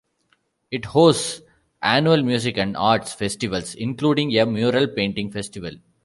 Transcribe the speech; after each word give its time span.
It 0.71 0.85
hosts 0.85 1.41
annual 1.83 2.23
music 2.23 2.57
and 2.57 2.75
arts 2.75 3.13
festivals, 3.13 3.75
including 3.75 4.35
a 4.35 4.47
mural-painting 4.47 5.31
festival. 5.31 5.73